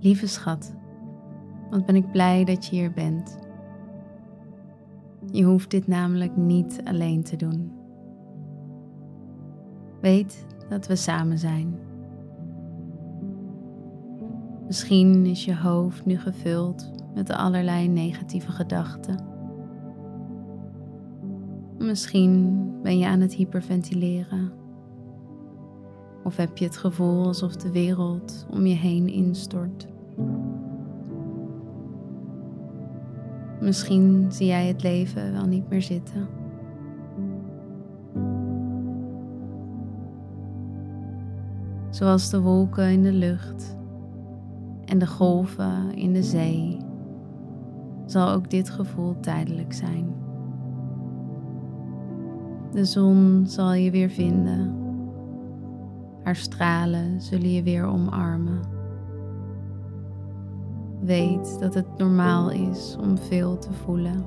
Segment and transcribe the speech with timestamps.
[0.00, 0.74] Lieve schat,
[1.70, 3.38] wat ben ik blij dat je hier bent.
[5.32, 7.72] Je hoeft dit namelijk niet alleen te doen.
[10.00, 11.78] Weet dat we samen zijn.
[14.66, 19.24] Misschien is je hoofd nu gevuld met allerlei negatieve gedachten.
[21.78, 24.52] Misschien ben je aan het hyperventileren.
[26.24, 29.88] Of heb je het gevoel alsof de wereld om je heen instort.
[33.60, 36.28] Misschien zie jij het leven wel niet meer zitten.
[41.90, 43.76] Zoals de wolken in de lucht
[44.84, 46.76] en de golven in de zee,
[48.06, 50.14] zal ook dit gevoel tijdelijk zijn.
[52.72, 54.74] De zon zal je weer vinden.
[56.22, 58.60] Haar stralen zullen je weer omarmen.
[61.00, 64.24] Weet dat het normaal is om veel te voelen.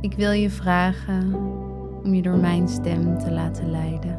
[0.00, 1.34] Ik wil je vragen
[2.04, 4.18] om je door mijn stem te laten leiden.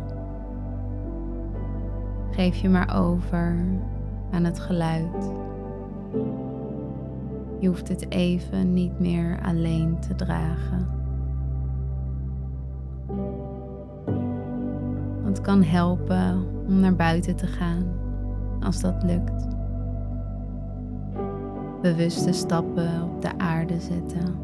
[2.32, 3.66] Geef je maar over
[4.32, 5.32] aan het geluid.
[7.60, 10.88] Je hoeft het even niet meer alleen te dragen.
[15.24, 18.05] Het kan helpen om naar buiten te gaan
[18.66, 19.48] als dat lukt.
[21.82, 24.36] Bewuste stappen op de aarde zetten.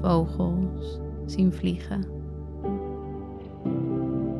[0.00, 2.04] Vogels zien vliegen.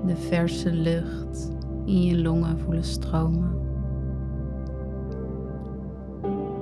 [0.06, 1.52] De verse lucht
[1.84, 3.50] in je longen voelen stromen.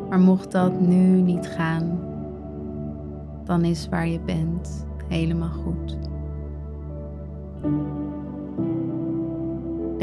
[0.08, 1.98] Maar mocht dat nu niet gaan,
[3.44, 5.98] dan is waar je bent helemaal goed.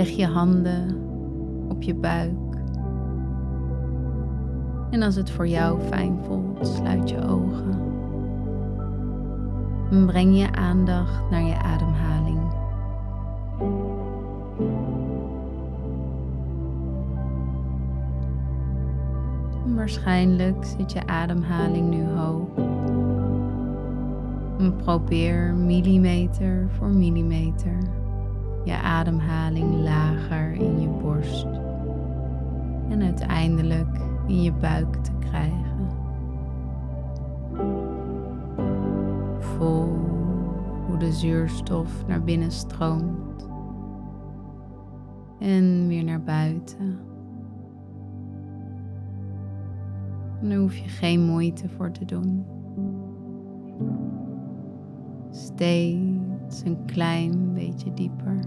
[0.02, 0.98] Leg je handen
[1.70, 2.56] op je buik.
[4.90, 7.80] En als het voor jou fijn voelt, sluit je ogen.
[9.92, 12.40] En breng je aandacht naar je ademhaling.
[19.76, 22.50] Waarschijnlijk zit je ademhaling nu hoog.
[24.58, 27.78] En probeer millimeter voor millimeter
[28.64, 31.48] je ademhaling lager in je borst
[32.90, 35.90] en uiteindelijk in je buik te krijgen.
[39.40, 40.00] Voel
[40.88, 43.50] hoe de zuurstof naar binnen stroomt
[45.40, 47.00] en weer naar buiten.
[50.42, 52.46] En daar hoef je geen moeite voor te doen.
[55.32, 58.40] Steeds een klein beetje dieper.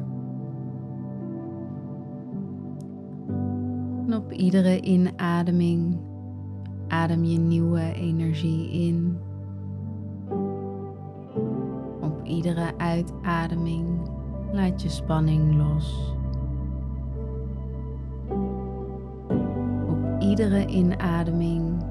[4.06, 5.98] En op iedere inademing
[6.88, 9.18] adem je nieuwe energie in.
[12.00, 14.10] Op iedere uitademing
[14.52, 16.14] laat je spanning los.
[19.88, 21.82] Op iedere inademing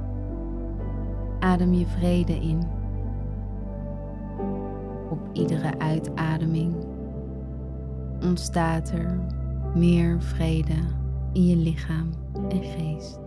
[1.39, 2.82] adem je vrede in.
[5.13, 6.75] Op iedere uitademing
[8.21, 9.19] ontstaat er
[9.75, 10.75] meer vrede
[11.33, 12.09] in je lichaam
[12.49, 13.19] en geest.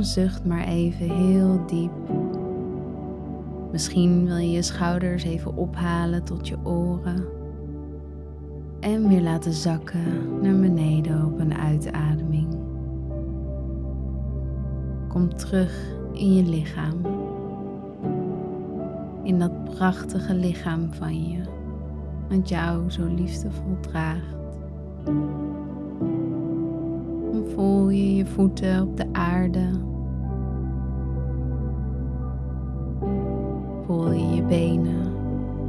[0.00, 1.92] Zucht maar even heel diep.
[3.72, 7.24] Misschien wil je je schouders even ophalen tot je oren.
[8.80, 12.59] En weer laten zakken naar beneden op een uitademing.
[15.10, 15.72] Kom terug
[16.12, 16.94] in je lichaam.
[19.22, 21.40] In dat prachtige lichaam van je
[22.28, 24.36] wat jou zo liefdevol draagt.
[27.54, 29.70] Voel je je voeten op de aarde.
[33.86, 35.12] Voel je je benen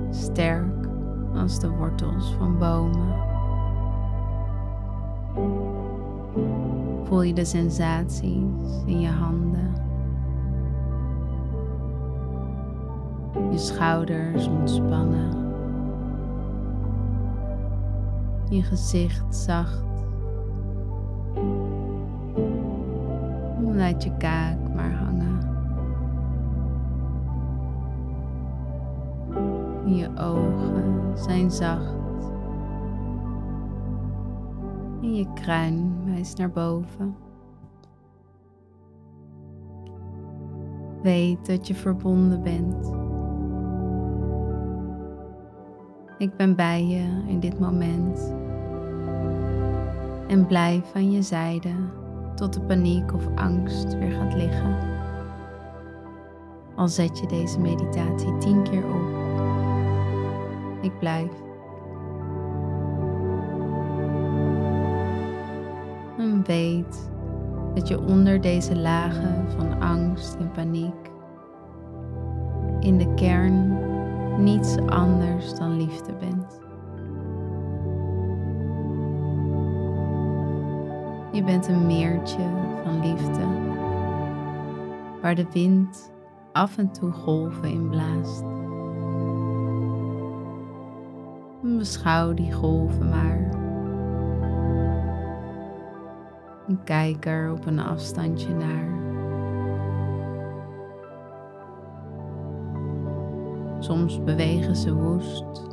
[0.09, 0.88] sterk
[1.35, 3.29] als de wortels van bomen.
[7.11, 9.73] Voel je de sensaties in je handen.
[13.51, 15.53] Je schouders ontspannen.
[18.49, 19.83] Je gezicht zacht.
[23.71, 25.39] Laat je kaak maar hangen.
[29.85, 32.00] Je ogen zijn zacht.
[35.01, 37.15] En je kruin wijst naar boven.
[41.01, 42.94] Weet dat je verbonden bent.
[46.18, 48.33] Ik ben bij je in dit moment.
[50.27, 51.69] En blijf aan je zijde
[52.36, 54.77] tot de paniek of angst weer gaat liggen.
[56.75, 59.19] Al zet je deze meditatie tien keer op.
[60.81, 61.50] Ik blijf.
[66.51, 67.12] Weet
[67.74, 71.09] dat je onder deze lagen van angst en paniek
[72.80, 73.77] in de kern
[74.44, 76.59] niets anders dan liefde bent.
[81.31, 82.50] Je bent een meertje
[82.83, 83.45] van liefde,
[85.21, 86.12] waar de wind
[86.51, 88.44] af en toe golven in blaast.
[91.77, 93.60] Beschouw die golven maar.
[96.71, 98.89] En kijk er op een afstandje naar.
[103.79, 105.68] Soms bewegen ze woest,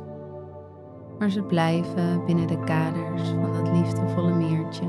[1.19, 4.85] maar ze blijven binnen de kaders van dat liefdevolle meertje.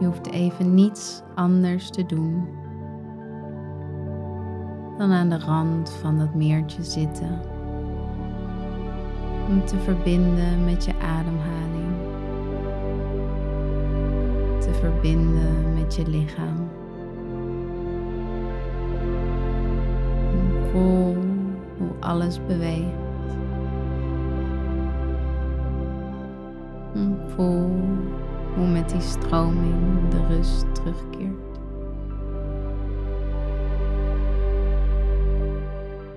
[0.00, 2.48] Je hoeft even niets anders te doen
[4.98, 7.53] dan aan de rand van dat meertje zitten.
[9.54, 11.94] Om te verbinden met je ademhaling.
[14.60, 16.68] Te verbinden met je lichaam.
[20.70, 21.16] Voel
[21.78, 23.32] hoe alles beweegt.
[27.26, 27.70] Voel
[28.54, 31.53] hoe met die stroming de rust terugkeert.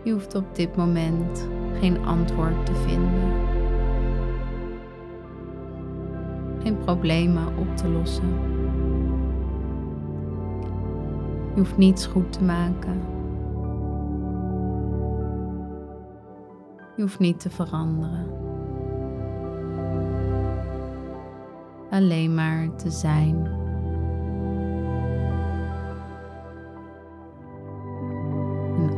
[0.07, 1.48] Je hoeft op dit moment
[1.80, 3.31] geen antwoord te vinden.
[6.63, 8.30] Geen problemen op te lossen.
[11.54, 13.01] Je hoeft niets goed te maken.
[16.95, 18.25] Je hoeft niet te veranderen.
[21.89, 23.67] Alleen maar te zijn.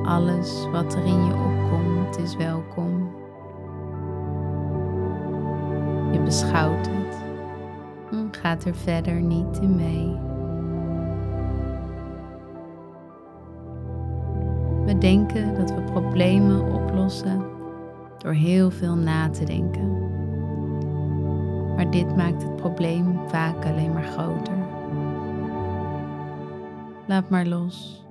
[0.09, 3.11] Alles wat er in je opkomt is welkom.
[6.11, 7.17] Je beschouwt het
[8.11, 10.17] en gaat er verder niet in mee.
[14.85, 17.45] We denken dat we problemen oplossen
[18.17, 19.97] door heel veel na te denken.
[21.75, 24.57] Maar dit maakt het probleem vaak alleen maar groter.
[27.05, 28.07] Laat maar los.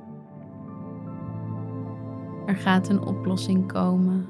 [2.49, 4.27] Er gaat een oplossing komen.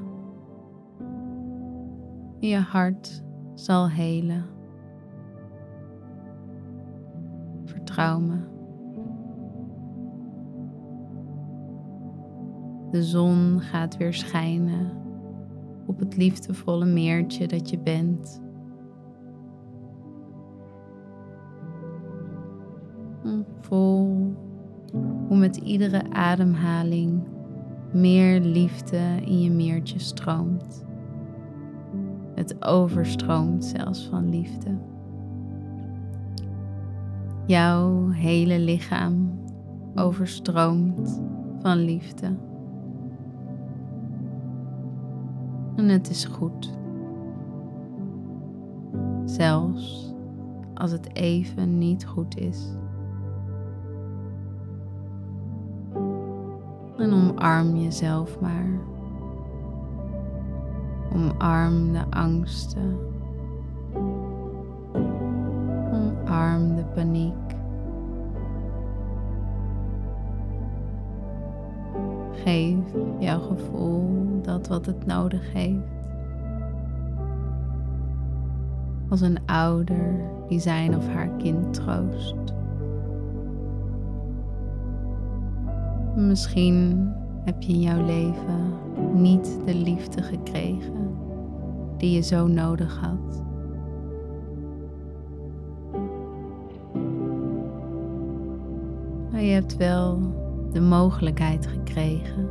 [2.38, 3.25] Je hart
[3.55, 4.44] zal helen.
[7.64, 8.37] Vertrouw me.
[12.90, 14.90] De zon gaat weer schijnen
[15.87, 18.40] op het liefdevolle meertje dat je bent.
[23.61, 24.35] Voel
[25.28, 27.37] hoe met iedere ademhaling
[27.92, 30.85] meer liefde in je meertje stroomt.
[32.35, 34.78] Het overstroomt zelfs van liefde.
[37.47, 39.40] Jouw hele lichaam
[39.95, 41.23] overstroomt
[41.61, 42.37] van liefde.
[45.76, 46.76] En het is goed.
[49.25, 50.14] Zelfs
[50.75, 52.76] als het even niet goed is.
[56.99, 58.69] En omarm jezelf maar.
[61.14, 62.99] Omarm de angsten.
[65.93, 67.35] Omarm de paniek.
[72.33, 72.76] Geef
[73.19, 75.97] jouw gevoel dat wat het nodig heeft.
[79.09, 82.58] Als een ouder die zijn of haar kind troost.
[86.27, 87.13] Misschien
[87.45, 88.73] heb je in jouw leven
[89.15, 91.17] niet de liefde gekregen
[91.97, 93.43] die je zo nodig had.
[99.31, 100.19] Maar je hebt wel
[100.73, 102.49] de mogelijkheid gekregen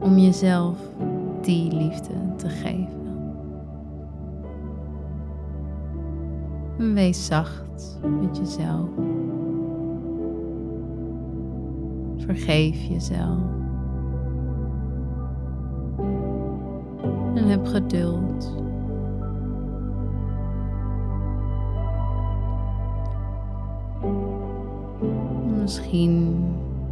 [0.00, 0.78] om jezelf
[1.40, 3.04] die liefde te geven.
[6.94, 9.15] Wees zacht met jezelf.
[12.26, 13.38] Vergeef jezelf.
[17.34, 18.54] En heb geduld.
[25.60, 26.44] Misschien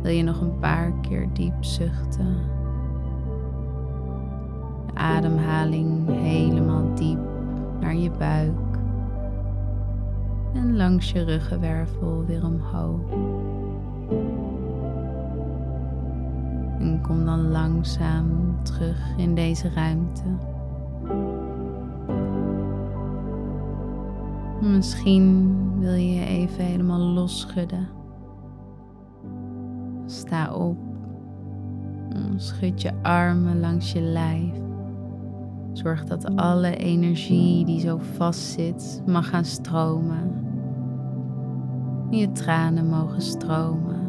[0.03, 2.37] wil je nog een paar keer diep zuchten.
[4.87, 7.19] De ademhaling helemaal diep
[7.81, 8.79] naar je buik.
[10.55, 13.01] En langs je ruggenwervel weer omhoog.
[16.79, 20.23] En kom dan langzaam terug in deze ruimte.
[24.61, 27.89] Misschien wil je je even helemaal losschudden.
[30.07, 30.77] Sta op.
[32.37, 34.55] Schud je armen langs je lijf.
[35.73, 40.33] Zorg dat alle energie die zo vast zit mag gaan stromen.
[42.11, 44.04] Je tranen mogen stromen.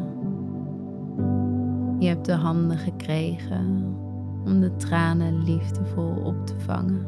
[2.06, 3.96] Je hebt de handen gekregen
[4.44, 7.06] om de tranen liefdevol op te vangen.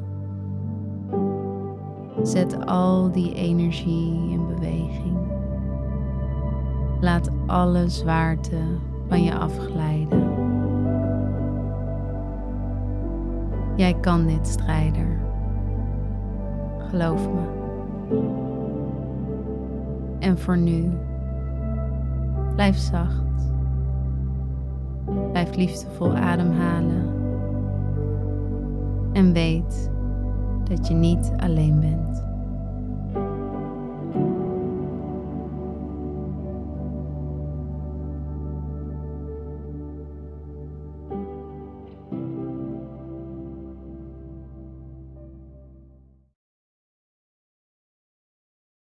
[2.22, 5.18] Zet al die energie in beweging.
[7.00, 8.60] Laat alle zwaarte
[9.08, 10.30] van je afglijden.
[13.76, 15.20] Jij kan dit, strijder.
[16.78, 17.46] Geloof me.
[20.18, 20.90] En voor nu,
[22.54, 23.27] blijf zacht.
[25.30, 27.16] Blijf liefdevol ademhalen.
[29.12, 29.90] En weet
[30.68, 32.27] dat je niet alleen bent.